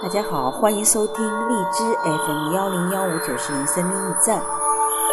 [0.00, 4.40] 大家好，欢迎收听荔枝 FM 幺零幺五九四零生命驿站，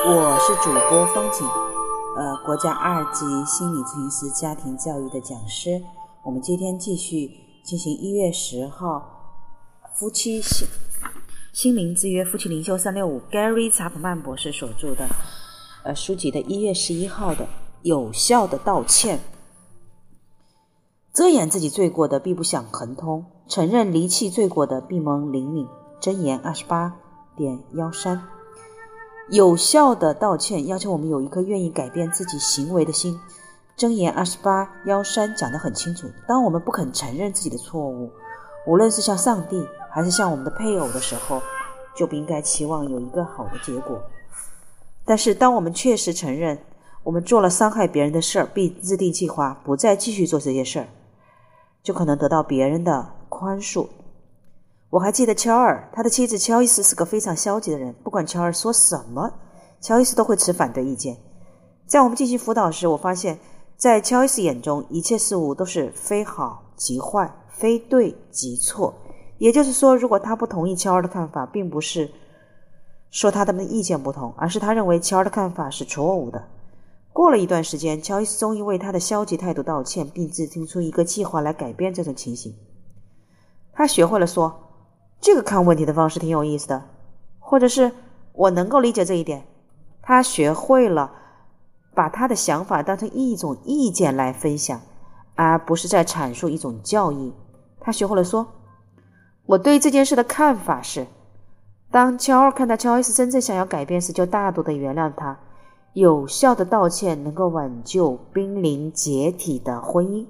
[0.05, 1.43] 我是主播方景，
[2.15, 5.81] 呃，国家二级心理咨询师、家庭教育的讲师。
[6.23, 7.31] 我们今天继续
[7.63, 9.49] 进行一月十号
[9.95, 10.67] 夫妻心
[11.51, 15.07] 心灵之约夫妻灵修三六五 Gary 查普曼博士所著的
[15.83, 17.47] 呃书籍的一月十一号的
[17.81, 19.19] 有效的道歉。
[21.15, 25.65] 遮掩自己罪过的，必不想恒通；承认离弃罪过的，必蒙灵敏。
[26.01, 26.93] 箴言二十八
[27.37, 28.21] 点幺三，
[29.29, 33.17] 有效的道歉要求我们有一颗愿意改变自己行为的心。
[33.77, 38.11] 箴言二十八幺三讲得很清楚：当我们不肯承认自己的错误，
[38.67, 41.41] 无论是向上帝还是向我们的配偶的时候，
[41.95, 44.01] 就不应该期望有一个好的结果。
[45.05, 46.59] 但是，当我们确实承认
[47.03, 50.87] 我们做了伤害别人的事儿，并制定计划不再继续做这些事儿。
[51.85, 53.87] 就可能得到别人的宽恕。
[54.89, 59.31] 我还记得乔尔，他的妻子乔伊斯是个非常消极的人，不管乔尔说什么，
[59.79, 61.15] 乔伊斯都会持反对意见。
[61.85, 63.37] 在我们进行辅导时，我发现，
[63.77, 68.91] 在乔伊斯眼中，一切事物都是非好即坏，非对即错。
[69.37, 72.09] 也就是说，如果他不同意乔尔的看法，并不是
[73.11, 76.43] 说他们的意见不同，而是他认为乔尔的看法是错误的。
[77.15, 82.53] 过了一段时间，乔伊斯终于为他的消极态度道歉，并制定出一个计划来改变这种情形。
[83.71, 84.53] 他学会了说
[85.21, 86.83] ：“这个看问题的方式挺有意思的，
[87.39, 87.89] 或者是
[88.33, 89.47] 我能够理解这一点。”
[90.03, 91.09] 他学会了
[91.93, 94.81] 把他的想法当成一种意见来分享，
[95.35, 97.33] 而不是在阐述一种教义。
[97.79, 98.45] 他学会了说
[99.47, 101.07] ：“我对这件事的看法是，
[101.89, 105.39] 当乔尔看到乔伊斯真正想要改变时，就大度的原谅他。”
[105.95, 110.25] 有效的道歉能够挽救濒临解体的婚姻。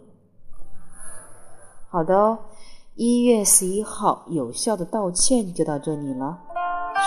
[1.90, 2.38] 好的哦，
[2.94, 6.38] 一月十一号有效的道歉就到这里了，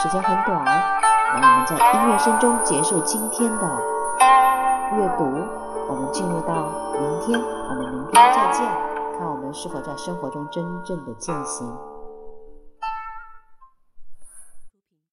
[0.03, 3.81] 时间很短，让我们在音乐声中结束今天的
[4.97, 5.25] 阅读。
[5.89, 6.69] 我们进入到
[6.99, 8.67] 明天，我们明天再见，
[9.17, 11.65] 看我们是否在生活中真正的践行。